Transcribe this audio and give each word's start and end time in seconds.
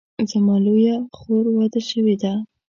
زما 0.31 0.55
لویه 0.65 0.95
خور 1.17 1.45
واده 1.55 1.81
شوې 1.89 2.15
ده 2.21 2.33